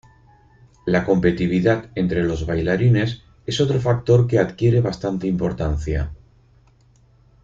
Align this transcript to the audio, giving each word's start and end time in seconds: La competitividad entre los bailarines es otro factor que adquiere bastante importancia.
La 0.87 1.05
competitividad 1.05 1.91
entre 1.93 2.23
los 2.23 2.47
bailarines 2.47 3.21
es 3.45 3.61
otro 3.61 3.79
factor 3.79 4.25
que 4.25 4.39
adquiere 4.39 4.81
bastante 4.81 5.27
importancia. 5.27 6.11